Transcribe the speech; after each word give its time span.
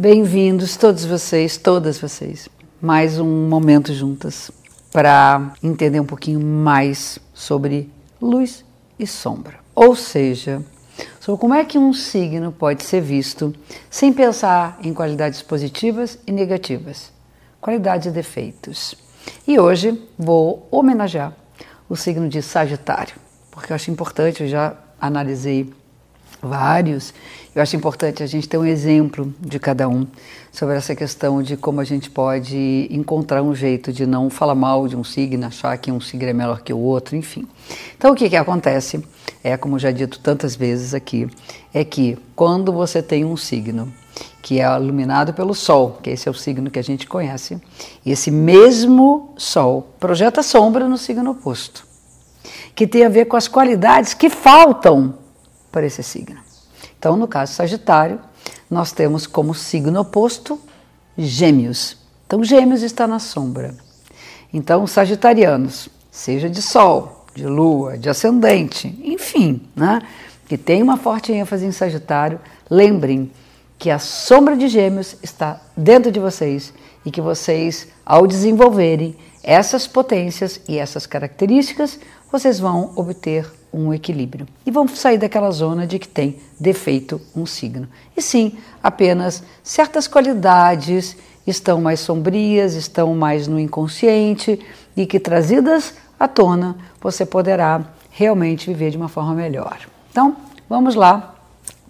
Bem-vindos 0.00 0.78
todos 0.78 1.04
vocês, 1.04 1.58
todas 1.58 1.98
vocês. 1.98 2.48
Mais 2.80 3.20
um 3.20 3.46
momento 3.46 3.92
juntas 3.92 4.50
para 4.90 5.52
entender 5.62 6.00
um 6.00 6.06
pouquinho 6.06 6.40
mais 6.40 7.18
sobre 7.34 7.90
luz 8.18 8.64
e 8.98 9.06
sombra. 9.06 9.58
Ou 9.74 9.94
seja, 9.94 10.64
sobre 11.20 11.38
como 11.38 11.52
é 11.52 11.66
que 11.66 11.76
um 11.76 11.92
signo 11.92 12.50
pode 12.50 12.82
ser 12.82 13.02
visto 13.02 13.54
sem 13.90 14.10
pensar 14.10 14.78
em 14.82 14.94
qualidades 14.94 15.42
positivas 15.42 16.18
e 16.26 16.32
negativas, 16.32 17.12
qualidades 17.60 18.06
e 18.06 18.10
defeitos. 18.10 18.94
E 19.46 19.60
hoje 19.60 20.02
vou 20.18 20.66
homenagear 20.70 21.36
o 21.90 21.94
signo 21.94 22.26
de 22.26 22.40
Sagitário, 22.40 23.16
porque 23.50 23.70
eu 23.70 23.74
acho 23.74 23.90
importante, 23.90 24.44
eu 24.44 24.48
já 24.48 24.78
analisei 24.98 25.70
vários. 26.42 27.12
Eu 27.54 27.62
acho 27.62 27.76
importante 27.76 28.22
a 28.22 28.26
gente 28.26 28.48
ter 28.48 28.58
um 28.58 28.64
exemplo 28.64 29.34
de 29.40 29.58
cada 29.58 29.88
um 29.88 30.06
sobre 30.52 30.76
essa 30.76 30.94
questão 30.94 31.42
de 31.42 31.56
como 31.56 31.80
a 31.80 31.84
gente 31.84 32.10
pode 32.10 32.88
encontrar 32.90 33.42
um 33.42 33.54
jeito 33.54 33.92
de 33.92 34.06
não 34.06 34.30
falar 34.30 34.54
mal 34.54 34.88
de 34.88 34.96
um 34.96 35.04
signo, 35.04 35.46
achar 35.46 35.76
que 35.78 35.90
um 35.90 36.00
signo 36.00 36.28
é 36.28 36.32
melhor 36.32 36.60
que 36.62 36.72
o 36.72 36.78
outro, 36.78 37.16
enfim. 37.16 37.46
Então 37.96 38.12
o 38.12 38.14
que, 38.14 38.28
que 38.28 38.36
acontece 38.36 39.04
é, 39.42 39.56
como 39.56 39.78
já 39.78 39.90
dito 39.90 40.18
tantas 40.20 40.54
vezes 40.54 40.94
aqui, 40.94 41.28
é 41.72 41.84
que 41.84 42.18
quando 42.36 42.72
você 42.72 43.02
tem 43.02 43.24
um 43.24 43.36
signo 43.36 43.92
que 44.42 44.60
é 44.60 44.76
iluminado 44.76 45.32
pelo 45.32 45.54
Sol, 45.54 45.98
que 46.02 46.10
esse 46.10 46.28
é 46.28 46.30
o 46.30 46.34
signo 46.34 46.70
que 46.70 46.78
a 46.78 46.82
gente 46.82 47.06
conhece, 47.06 47.60
e 48.04 48.10
esse 48.10 48.30
mesmo 48.30 49.34
Sol 49.36 49.94
projeta 49.98 50.42
sombra 50.42 50.88
no 50.88 50.98
signo 50.98 51.30
oposto, 51.30 51.86
que 52.74 52.86
tem 52.86 53.04
a 53.04 53.08
ver 53.08 53.26
com 53.26 53.36
as 53.36 53.48
qualidades 53.48 54.14
que 54.14 54.28
faltam 54.28 55.14
para 55.70 55.86
esse 55.86 56.02
signo. 56.02 56.40
Então, 56.98 57.16
no 57.16 57.28
caso 57.28 57.54
Sagitário, 57.54 58.20
nós 58.70 58.92
temos 58.92 59.26
como 59.26 59.54
signo 59.54 60.00
oposto 60.00 60.60
Gêmeos. 61.16 61.96
Então, 62.26 62.44
Gêmeos 62.44 62.82
está 62.82 63.06
na 63.06 63.18
sombra. 63.18 63.74
Então, 64.52 64.86
Sagitarianos, 64.86 65.88
seja 66.10 66.48
de 66.48 66.60
Sol, 66.60 67.26
de 67.34 67.46
Lua, 67.46 67.96
de 67.96 68.08
Ascendente, 68.08 68.98
enfim, 69.04 69.62
né, 69.74 70.02
que 70.46 70.58
tem 70.58 70.82
uma 70.82 70.96
forte 70.96 71.32
ênfase 71.32 71.64
em 71.64 71.72
Sagitário, 71.72 72.40
lembrem 72.68 73.30
que 73.78 73.90
a 73.90 73.98
sombra 73.98 74.56
de 74.56 74.68
Gêmeos 74.68 75.16
está 75.22 75.60
dentro 75.76 76.10
de 76.12 76.20
vocês 76.20 76.72
e 77.04 77.10
que 77.10 77.20
vocês, 77.20 77.88
ao 78.04 78.26
desenvolverem 78.26 79.16
essas 79.42 79.86
potências 79.86 80.60
e 80.68 80.78
essas 80.78 81.06
características, 81.06 81.98
vocês 82.30 82.60
vão 82.60 82.92
obter 82.96 83.50
um 83.72 83.92
equilíbrio. 83.92 84.46
E 84.66 84.70
vamos 84.70 84.98
sair 84.98 85.18
daquela 85.18 85.50
zona 85.50 85.86
de 85.86 85.98
que 85.98 86.08
tem 86.08 86.38
defeito 86.58 87.20
um 87.34 87.46
signo. 87.46 87.88
E 88.16 88.22
sim, 88.22 88.58
apenas 88.82 89.42
certas 89.62 90.06
qualidades 90.06 91.16
estão 91.46 91.80
mais 91.80 92.00
sombrias, 92.00 92.74
estão 92.74 93.14
mais 93.14 93.46
no 93.46 93.58
inconsciente 93.58 94.60
e 94.96 95.06
que 95.06 95.18
trazidas 95.18 95.94
à 96.18 96.28
tona 96.28 96.76
você 97.00 97.24
poderá 97.24 97.82
realmente 98.10 98.66
viver 98.66 98.90
de 98.90 98.96
uma 98.96 99.08
forma 99.08 99.34
melhor. 99.34 99.78
Então, 100.10 100.36
vamos 100.68 100.94
lá 100.94 101.34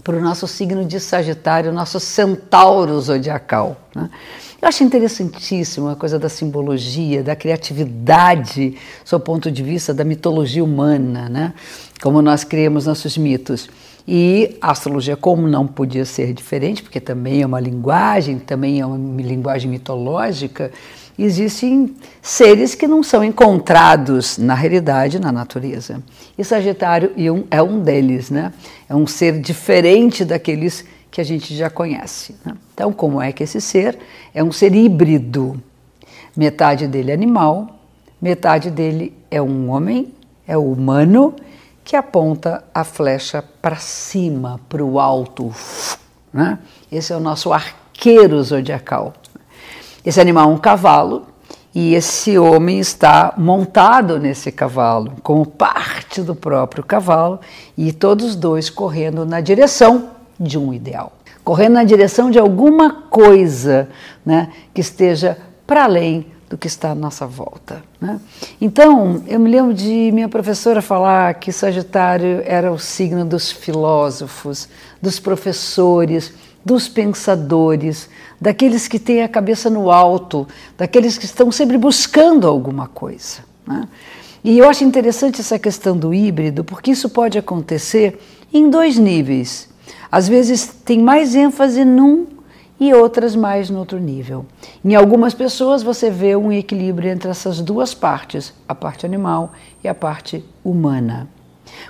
para 0.02 0.16
o 0.16 0.20
nosso 0.20 0.46
signo 0.46 0.84
de 0.84 0.98
Sagitário, 1.00 1.72
nosso 1.72 2.00
centauro 2.00 2.98
zodiacal. 3.00 3.76
Né? 3.94 4.08
Eu 4.60 4.68
acho 4.68 4.84
interessantíssimo 4.84 5.88
a 5.88 5.96
coisa 5.96 6.18
da 6.18 6.28
simbologia, 6.28 7.22
da 7.22 7.34
criatividade, 7.34 8.76
do 9.10 9.20
ponto 9.20 9.50
de 9.50 9.62
vista 9.62 9.94
da 9.94 10.04
mitologia 10.04 10.62
humana, 10.62 11.30
né? 11.30 11.54
como 12.02 12.20
nós 12.20 12.44
criamos 12.44 12.84
nossos 12.84 13.16
mitos. 13.16 13.70
E 14.06 14.58
a 14.60 14.70
astrologia, 14.72 15.16
como 15.16 15.48
não 15.48 15.66
podia 15.66 16.04
ser 16.04 16.34
diferente, 16.34 16.82
porque 16.82 17.00
também 17.00 17.40
é 17.40 17.46
uma 17.46 17.60
linguagem, 17.60 18.38
também 18.38 18.80
é 18.80 18.84
uma 18.84 19.22
linguagem 19.22 19.70
mitológica, 19.70 20.70
existem 21.18 21.94
seres 22.20 22.74
que 22.74 22.86
não 22.86 23.02
são 23.02 23.24
encontrados 23.24 24.36
na 24.36 24.54
realidade, 24.54 25.18
na 25.18 25.32
natureza. 25.32 26.02
E 26.36 26.44
Sagitário 26.44 27.12
é 27.50 27.62
um 27.62 27.80
deles, 27.80 28.30
né? 28.30 28.52
É 28.88 28.94
um 28.94 29.06
ser 29.06 29.38
diferente 29.40 30.22
daqueles 30.24 30.84
que 31.10 31.20
a 31.20 31.24
gente 31.24 31.56
já 31.56 31.68
conhece. 31.68 32.36
Né? 32.44 32.56
Então, 32.72 32.92
como 32.92 33.20
é 33.20 33.32
que 33.32 33.42
esse 33.42 33.60
ser 33.60 33.98
é 34.32 34.42
um 34.42 34.52
ser 34.52 34.74
híbrido? 34.74 35.60
Metade 36.36 36.86
dele 36.86 37.10
é 37.10 37.14
animal, 37.14 37.78
metade 38.20 38.70
dele 38.70 39.12
é 39.30 39.42
um 39.42 39.70
homem, 39.70 40.14
é 40.46 40.56
humano, 40.56 41.34
que 41.84 41.96
aponta 41.96 42.62
a 42.72 42.84
flecha 42.84 43.42
para 43.60 43.76
cima, 43.76 44.60
para 44.68 44.84
o 44.84 45.00
alto. 45.00 45.52
Né? 46.32 46.58
Esse 46.90 47.12
é 47.12 47.16
o 47.16 47.20
nosso 47.20 47.52
arqueiro 47.52 48.40
zodiacal. 48.42 49.12
Esse 50.04 50.20
animal 50.20 50.50
é 50.50 50.54
um 50.54 50.58
cavalo 50.58 51.26
e 51.74 51.94
esse 51.94 52.38
homem 52.38 52.78
está 52.78 53.34
montado 53.36 54.18
nesse 54.18 54.50
cavalo, 54.50 55.14
como 55.22 55.44
parte 55.44 56.22
do 56.22 56.34
próprio 56.34 56.82
cavalo, 56.82 57.40
e 57.76 57.92
todos 57.92 58.34
dois 58.34 58.70
correndo 58.70 59.24
na 59.24 59.40
direção 59.40 60.19
de 60.40 60.58
um 60.58 60.72
ideal, 60.72 61.12
correndo 61.44 61.74
na 61.74 61.84
direção 61.84 62.30
de 62.30 62.38
alguma 62.38 62.90
coisa 62.90 63.88
né, 64.24 64.50
que 64.72 64.80
esteja 64.80 65.36
para 65.66 65.84
além 65.84 66.26
do 66.48 66.58
que 66.58 66.66
está 66.66 66.90
à 66.90 66.94
nossa 66.96 67.26
volta. 67.28 67.80
Né? 68.00 68.18
Então, 68.60 69.22
eu 69.28 69.38
me 69.38 69.48
lembro 69.48 69.72
de 69.72 70.10
minha 70.12 70.28
professora 70.28 70.82
falar 70.82 71.34
que 71.34 71.52
Sagitário 71.52 72.42
era 72.44 72.72
o 72.72 72.78
signo 72.78 73.24
dos 73.24 73.52
filósofos, 73.52 74.68
dos 75.00 75.20
professores, 75.20 76.32
dos 76.64 76.88
pensadores, 76.88 78.10
daqueles 78.40 78.88
que 78.88 78.98
têm 78.98 79.22
a 79.22 79.28
cabeça 79.28 79.70
no 79.70 79.92
alto, 79.92 80.48
daqueles 80.76 81.16
que 81.16 81.24
estão 81.24 81.52
sempre 81.52 81.78
buscando 81.78 82.48
alguma 82.48 82.88
coisa. 82.88 83.38
Né? 83.64 83.88
E 84.42 84.58
eu 84.58 84.68
acho 84.68 84.82
interessante 84.82 85.40
essa 85.40 85.58
questão 85.58 85.96
do 85.96 86.12
híbrido, 86.12 86.64
porque 86.64 86.90
isso 86.90 87.08
pode 87.08 87.38
acontecer 87.38 88.20
em 88.52 88.68
dois 88.68 88.98
níveis. 88.98 89.69
Às 90.10 90.28
vezes 90.28 90.66
tem 90.66 91.00
mais 91.00 91.34
ênfase 91.34 91.84
num 91.84 92.26
e 92.78 92.94
outras 92.94 93.36
mais 93.36 93.68
no 93.68 93.78
outro 93.78 93.98
nível. 93.98 94.46
Em 94.84 94.94
algumas 94.94 95.34
pessoas 95.34 95.82
você 95.82 96.10
vê 96.10 96.34
um 96.34 96.50
equilíbrio 96.50 97.10
entre 97.10 97.30
essas 97.30 97.60
duas 97.60 97.92
partes, 97.92 98.54
a 98.66 98.74
parte 98.74 99.04
animal 99.04 99.52
e 99.84 99.88
a 99.88 99.94
parte 99.94 100.42
humana. 100.64 101.28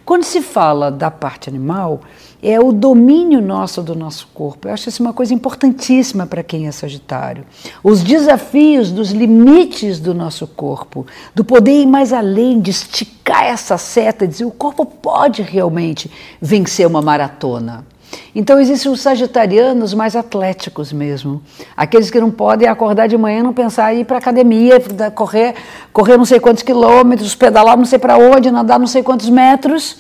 Quando 0.04 0.24
se 0.24 0.42
fala 0.42 0.90
da 0.90 1.10
parte 1.10 1.48
animal, 1.48 2.00
é 2.42 2.58
o 2.58 2.72
domínio 2.72 3.40
nosso 3.40 3.82
do 3.82 3.94
nosso 3.94 4.28
corpo. 4.34 4.66
Eu 4.66 4.74
acho 4.74 4.88
isso 4.88 5.02
uma 5.02 5.12
coisa 5.12 5.32
importantíssima 5.32 6.26
para 6.26 6.42
quem 6.42 6.66
é 6.66 6.72
Sagitário. 6.72 7.44
Os 7.82 8.02
desafios 8.02 8.90
dos 8.90 9.10
limites 9.10 10.00
do 10.00 10.14
nosso 10.14 10.46
corpo, 10.46 11.06
do 11.34 11.44
poder 11.44 11.82
ir 11.82 11.86
mais 11.86 12.12
além, 12.12 12.60
de 12.60 12.70
esticar 12.70 13.44
essa 13.44 13.78
seta, 13.78 14.26
dizer 14.26 14.44
o 14.44 14.50
corpo 14.50 14.84
pode 14.84 15.42
realmente 15.42 16.10
vencer 16.40 16.86
uma 16.86 17.02
maratona. 17.02 17.86
Então 18.34 18.60
existem 18.60 18.90
os 18.90 19.00
sagitarianos 19.00 19.92
mais 19.94 20.14
atléticos 20.14 20.92
mesmo, 20.92 21.42
aqueles 21.76 22.10
que 22.10 22.20
não 22.20 22.30
podem 22.30 22.68
acordar 22.68 23.08
de 23.08 23.16
manhã 23.16 23.40
e 23.40 23.42
não 23.42 23.52
pensar 23.52 23.94
em 23.94 24.00
ir 24.00 24.04
para 24.04 24.18
academia, 24.18 24.80
correr, 25.14 25.54
correr 25.92 26.16
não 26.16 26.24
sei 26.24 26.38
quantos 26.38 26.62
quilômetros, 26.62 27.34
pedalar 27.34 27.76
não 27.76 27.84
sei 27.84 27.98
para 27.98 28.18
onde, 28.18 28.50
nadar 28.50 28.78
não 28.78 28.86
sei 28.86 29.02
quantos 29.02 29.28
metros, 29.28 29.98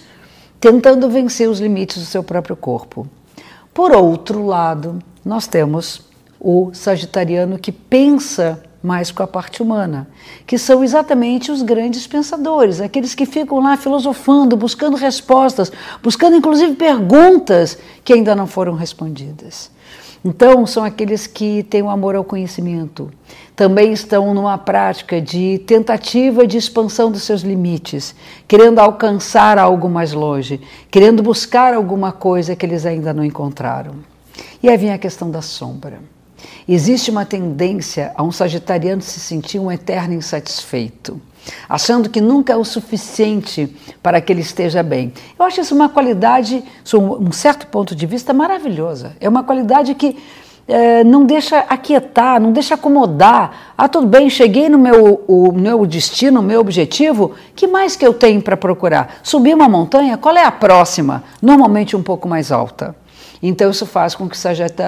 tentando 0.60 1.08
vencer 1.08 1.48
os 1.48 1.60
limites 1.60 1.98
do 1.98 2.04
seu 2.04 2.22
próprio 2.22 2.54
corpo. 2.54 3.06
Por 3.72 3.92
outro 3.92 4.44
lado, 4.44 4.98
nós 5.24 5.46
temos 5.46 6.02
o 6.38 6.70
sagitariano 6.72 7.58
que 7.58 7.72
pensa 7.72 8.62
mais 8.82 9.10
com 9.10 9.22
a 9.22 9.26
parte 9.26 9.62
humana, 9.62 10.08
que 10.46 10.56
são 10.56 10.82
exatamente 10.82 11.52
os 11.52 11.62
grandes 11.62 12.06
pensadores, 12.06 12.80
aqueles 12.80 13.14
que 13.14 13.26
ficam 13.26 13.60
lá 13.60 13.76
filosofando, 13.76 14.56
buscando 14.56 14.96
respostas, 14.96 15.70
buscando 16.02 16.36
inclusive 16.36 16.74
perguntas 16.74 17.78
que 18.02 18.12
ainda 18.12 18.34
não 18.34 18.46
foram 18.46 18.74
respondidas. 18.74 19.70
Então, 20.22 20.66
são 20.66 20.84
aqueles 20.84 21.26
que 21.26 21.62
têm 21.62 21.80
o 21.80 21.86
um 21.86 21.90
amor 21.90 22.14
ao 22.14 22.22
conhecimento, 22.22 23.10
também 23.56 23.92
estão 23.92 24.34
numa 24.34 24.58
prática 24.58 25.20
de 25.20 25.58
tentativa 25.66 26.46
de 26.46 26.58
expansão 26.58 27.10
dos 27.10 27.22
seus 27.22 27.40
limites, 27.40 28.14
querendo 28.46 28.78
alcançar 28.78 29.58
algo 29.58 29.88
mais 29.88 30.12
longe, 30.12 30.60
querendo 30.90 31.22
buscar 31.22 31.72
alguma 31.72 32.12
coisa 32.12 32.54
que 32.54 32.66
eles 32.66 32.84
ainda 32.84 33.14
não 33.14 33.24
encontraram. 33.24 33.94
E 34.62 34.68
aí 34.68 34.76
vem 34.76 34.92
a 34.92 34.98
questão 34.98 35.30
da 35.30 35.40
sombra. 35.40 36.00
Existe 36.68 37.10
uma 37.10 37.24
tendência 37.24 38.12
a 38.14 38.22
um 38.22 38.30
sagitariano 38.30 39.02
se 39.02 39.18
sentir 39.18 39.58
um 39.58 39.70
eterno 39.70 40.14
insatisfeito, 40.14 41.20
achando 41.68 42.08
que 42.08 42.20
nunca 42.20 42.52
é 42.52 42.56
o 42.56 42.64
suficiente 42.64 43.74
para 44.02 44.20
que 44.20 44.32
ele 44.32 44.40
esteja 44.40 44.82
bem. 44.82 45.12
Eu 45.38 45.44
acho 45.44 45.60
isso 45.60 45.74
uma 45.74 45.88
qualidade, 45.88 46.62
sob 46.84 47.24
um 47.24 47.32
certo 47.32 47.66
ponto 47.66 47.94
de 47.94 48.06
vista, 48.06 48.32
maravilhosa. 48.32 49.16
É 49.20 49.28
uma 49.28 49.42
qualidade 49.42 49.94
que 49.94 50.16
é, 50.70 51.02
não 51.02 51.24
deixa 51.24 51.58
aquietar, 51.68 52.40
não 52.40 52.52
deixa 52.52 52.74
acomodar. 52.76 53.72
Ah, 53.76 53.88
tudo 53.88 54.06
bem, 54.06 54.30
cheguei 54.30 54.68
no 54.68 54.78
meu, 54.78 55.24
o 55.26 55.50
meu 55.52 55.84
destino, 55.84 56.38
o 56.38 56.42
meu 56.42 56.60
objetivo, 56.60 57.32
que 57.56 57.66
mais 57.66 57.96
que 57.96 58.06
eu 58.06 58.14
tenho 58.14 58.40
para 58.40 58.56
procurar? 58.56 59.16
Subir 59.22 59.52
uma 59.52 59.68
montanha? 59.68 60.16
Qual 60.16 60.36
é 60.36 60.44
a 60.44 60.52
próxima? 60.52 61.24
Normalmente 61.42 61.96
um 61.96 62.02
pouco 62.02 62.28
mais 62.28 62.52
alta. 62.52 62.94
Então 63.42 63.70
isso 63.70 63.86
faz 63.86 64.14
com 64.14 64.28
que 64.28 64.36
os 64.36 64.44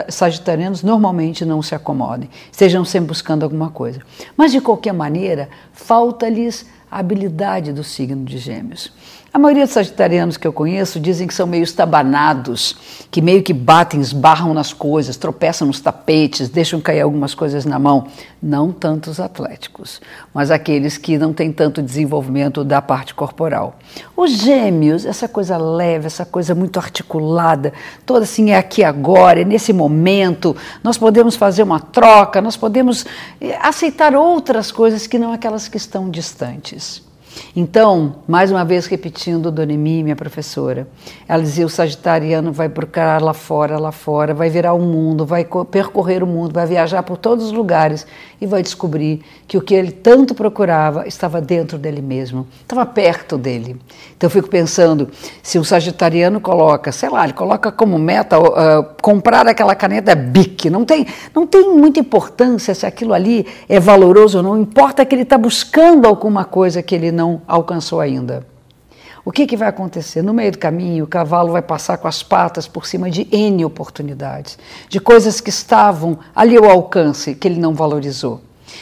sagitarianos 0.08 0.82
normalmente 0.82 1.44
não 1.44 1.62
se 1.62 1.74
acomodem, 1.74 2.28
estejam 2.50 2.84
sempre 2.84 3.08
buscando 3.08 3.42
alguma 3.42 3.70
coisa. 3.70 4.00
Mas 4.36 4.52
de 4.52 4.60
qualquer 4.60 4.92
maneira, 4.92 5.48
falta-lhes 5.72 6.66
a 6.90 6.98
habilidade 6.98 7.72
do 7.72 7.82
signo 7.82 8.24
de 8.24 8.38
Gêmeos. 8.38 8.92
A 9.34 9.38
maioria 9.38 9.64
dos 9.64 9.72
sagitarianos 9.72 10.36
que 10.36 10.46
eu 10.46 10.52
conheço 10.52 11.00
dizem 11.00 11.26
que 11.26 11.32
são 11.32 11.46
meio 11.46 11.64
estabanados, 11.64 12.76
que 13.10 13.22
meio 13.22 13.42
que 13.42 13.54
batem, 13.54 13.98
esbarram 13.98 14.52
nas 14.52 14.74
coisas, 14.74 15.16
tropeçam 15.16 15.66
nos 15.66 15.80
tapetes, 15.80 16.50
deixam 16.50 16.82
cair 16.82 17.00
algumas 17.00 17.34
coisas 17.34 17.64
na 17.64 17.78
mão. 17.78 18.08
Não 18.42 18.70
tantos 18.70 19.18
atléticos, 19.18 20.02
mas 20.34 20.50
aqueles 20.50 20.98
que 20.98 21.16
não 21.16 21.32
têm 21.32 21.50
tanto 21.50 21.80
desenvolvimento 21.80 22.62
da 22.62 22.82
parte 22.82 23.14
corporal. 23.14 23.76
Os 24.14 24.32
gêmeos, 24.32 25.06
essa 25.06 25.26
coisa 25.26 25.56
leve, 25.56 26.08
essa 26.08 26.26
coisa 26.26 26.54
muito 26.54 26.78
articulada, 26.78 27.72
toda 28.04 28.24
assim 28.24 28.50
é 28.50 28.58
aqui 28.58 28.84
agora, 28.84 29.40
é 29.40 29.44
nesse 29.46 29.72
momento, 29.72 30.54
nós 30.84 30.98
podemos 30.98 31.36
fazer 31.36 31.62
uma 31.62 31.80
troca, 31.80 32.42
nós 32.42 32.58
podemos 32.58 33.06
eh, 33.40 33.56
aceitar 33.62 34.14
outras 34.14 34.70
coisas 34.70 35.06
que 35.06 35.18
não 35.18 35.32
aquelas 35.32 35.68
que 35.68 35.78
estão 35.78 36.10
distantes. 36.10 37.10
Então, 37.54 38.16
mais 38.26 38.50
uma 38.50 38.64
vez 38.64 38.86
repetindo 38.86 39.50
Dona 39.50 39.72
Emi, 39.72 40.02
minha 40.02 40.16
professora, 40.16 40.88
ela 41.28 41.42
dizia: 41.42 41.66
o 41.66 41.68
sagitariano 41.68 42.52
vai 42.52 42.68
procurar 42.68 43.22
lá 43.22 43.34
fora, 43.34 43.78
lá 43.78 43.92
fora, 43.92 44.34
vai 44.34 44.48
virar 44.48 44.72
o 44.72 44.80
mundo, 44.80 45.26
vai 45.26 45.46
percorrer 45.70 46.22
o 46.22 46.26
mundo, 46.26 46.52
vai 46.52 46.66
viajar 46.66 47.02
por 47.02 47.16
todos 47.16 47.46
os 47.46 47.52
lugares 47.52 48.06
e 48.40 48.46
vai 48.46 48.62
descobrir 48.62 49.22
que 49.46 49.56
o 49.56 49.60
que 49.60 49.74
ele 49.74 49.92
tanto 49.92 50.34
procurava 50.34 51.06
estava 51.06 51.40
dentro 51.40 51.78
dele 51.78 52.02
mesmo, 52.02 52.46
estava 52.62 52.84
perto 52.86 53.36
dele. 53.36 53.76
Então, 54.16 54.26
eu 54.26 54.30
fico 54.30 54.48
pensando: 54.48 55.08
se 55.42 55.58
o 55.58 55.64
sagitariano 55.64 56.40
coloca, 56.40 56.90
sei 56.90 57.10
lá, 57.10 57.24
ele 57.24 57.34
coloca 57.34 57.70
como 57.70 57.98
meta 57.98 58.38
uh, 58.38 58.86
comprar 59.00 59.46
aquela 59.46 59.74
caneta 59.74 60.14
BIC, 60.14 60.70
não 60.70 60.84
tem, 60.84 61.06
não 61.34 61.46
tem 61.46 61.74
muita 61.74 62.00
importância 62.00 62.74
se 62.74 62.86
aquilo 62.86 63.12
ali 63.12 63.46
é 63.68 63.78
valoroso 63.78 64.38
ou 64.38 64.42
não, 64.42 64.60
importa 64.60 65.04
que 65.04 65.14
ele 65.14 65.22
está 65.22 65.36
buscando 65.36 66.06
alguma 66.06 66.44
coisa 66.44 66.82
que 66.82 66.94
ele 66.94 67.12
não 67.12 67.21
não 67.22 67.40
alcançou 67.46 68.00
ainda. 68.00 68.44
O 69.24 69.30
que, 69.30 69.46
que 69.46 69.56
vai 69.56 69.68
acontecer? 69.68 70.20
No 70.22 70.34
meio 70.34 70.50
do 70.50 70.58
caminho, 70.58 71.04
o 71.04 71.06
cavalo 71.06 71.52
vai 71.52 71.62
passar 71.62 71.96
com 71.96 72.08
as 72.08 72.24
patas 72.24 72.66
por 72.66 72.84
cima 72.84 73.08
de 73.08 73.28
N 73.30 73.64
oportunidades, 73.64 74.58
de 74.88 74.98
coisas 74.98 75.40
que 75.40 75.50
estavam 75.50 76.18
ali 76.34 76.56
ao 76.56 76.68
alcance, 76.68 77.36
que 77.36 77.46
ele 77.46 77.60
não 77.60 77.72
valorizou. 77.72 78.40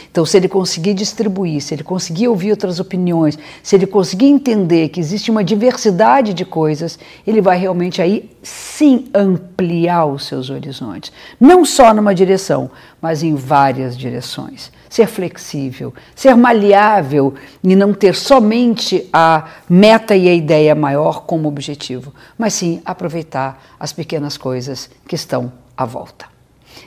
Então, 0.09 0.25
se 0.25 0.37
ele 0.37 0.47
conseguir 0.47 0.93
distribuir, 0.93 1.61
se 1.61 1.73
ele 1.73 1.83
conseguir 1.83 2.27
ouvir 2.27 2.51
outras 2.51 2.79
opiniões, 2.79 3.37
se 3.63 3.75
ele 3.75 3.87
conseguir 3.87 4.27
entender 4.27 4.89
que 4.89 4.99
existe 4.99 5.31
uma 5.31 5.43
diversidade 5.43 6.33
de 6.33 6.45
coisas, 6.45 6.99
ele 7.25 7.41
vai 7.41 7.57
realmente 7.57 8.01
aí 8.01 8.29
sim 8.43 9.05
ampliar 9.13 10.05
os 10.05 10.25
seus 10.25 10.49
horizontes. 10.49 11.11
Não 11.39 11.63
só 11.63 11.93
numa 11.93 12.15
direção, 12.15 12.69
mas 13.01 13.23
em 13.23 13.35
várias 13.35 13.97
direções. 13.97 14.71
Ser 14.89 15.07
flexível, 15.07 15.93
ser 16.13 16.35
maleável 16.35 17.33
e 17.63 17.75
não 17.75 17.93
ter 17.93 18.13
somente 18.13 19.07
a 19.13 19.47
meta 19.69 20.15
e 20.15 20.27
a 20.27 20.33
ideia 20.33 20.75
maior 20.75 21.21
como 21.21 21.47
objetivo, 21.47 22.13
mas 22.37 22.53
sim 22.53 22.81
aproveitar 22.83 23.63
as 23.79 23.93
pequenas 23.93 24.37
coisas 24.37 24.89
que 25.07 25.15
estão 25.15 25.51
à 25.77 25.85
volta. 25.85 26.40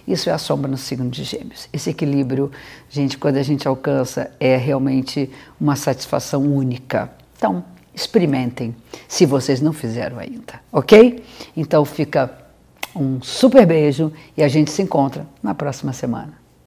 Isso 0.06 0.28
é 0.28 0.32
a 0.32 0.38
sombra 0.38 0.70
no 0.70 0.76
signo 0.76 1.08
de 1.08 1.24
Gêmeos. 1.24 1.68
Esse 1.72 1.90
equilíbrio, 1.90 2.50
gente, 2.88 3.18
quando 3.18 3.36
a 3.36 3.42
gente 3.42 3.66
alcança, 3.66 4.30
é 4.38 4.56
realmente 4.56 5.30
uma 5.60 5.76
satisfação 5.76 6.42
única. 6.42 7.10
Então, 7.36 7.64
experimentem, 7.94 8.74
se 9.08 9.24
vocês 9.24 9.60
não 9.60 9.72
fizeram 9.72 10.18
ainda, 10.18 10.60
ok? 10.72 11.22
Então 11.56 11.84
fica 11.84 12.30
um 12.94 13.20
super 13.22 13.66
beijo 13.66 14.12
e 14.36 14.42
a 14.42 14.48
gente 14.48 14.70
se 14.70 14.82
encontra 14.82 15.26
na 15.42 15.54
próxima 15.54 15.92
semana. 15.92 16.43